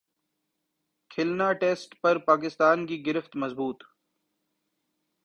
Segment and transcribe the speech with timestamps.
[1.11, 3.83] کھلنا test پر پاکستان کی گرفت مضبوط